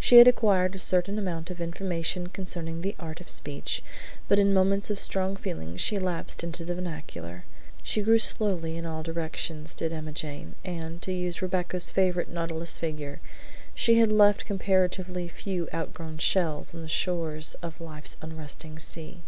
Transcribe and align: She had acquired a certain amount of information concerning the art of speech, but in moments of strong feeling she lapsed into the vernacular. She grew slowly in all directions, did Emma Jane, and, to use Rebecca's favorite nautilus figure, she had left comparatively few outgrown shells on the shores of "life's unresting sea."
She 0.00 0.18
had 0.18 0.26
acquired 0.26 0.74
a 0.74 0.78
certain 0.80 1.20
amount 1.20 1.50
of 1.52 1.60
information 1.60 2.30
concerning 2.30 2.80
the 2.82 2.96
art 2.98 3.20
of 3.20 3.30
speech, 3.30 3.80
but 4.26 4.40
in 4.40 4.52
moments 4.52 4.90
of 4.90 4.98
strong 4.98 5.36
feeling 5.36 5.76
she 5.76 6.00
lapsed 6.00 6.42
into 6.42 6.64
the 6.64 6.74
vernacular. 6.74 7.44
She 7.84 8.02
grew 8.02 8.18
slowly 8.18 8.76
in 8.76 8.84
all 8.84 9.04
directions, 9.04 9.76
did 9.76 9.92
Emma 9.92 10.10
Jane, 10.10 10.56
and, 10.64 11.00
to 11.02 11.12
use 11.12 11.40
Rebecca's 11.42 11.92
favorite 11.92 12.28
nautilus 12.28 12.76
figure, 12.76 13.20
she 13.72 14.00
had 14.00 14.10
left 14.10 14.46
comparatively 14.46 15.28
few 15.28 15.68
outgrown 15.72 16.18
shells 16.18 16.74
on 16.74 16.82
the 16.82 16.88
shores 16.88 17.54
of 17.62 17.80
"life's 17.80 18.16
unresting 18.20 18.80
sea." 18.80 19.22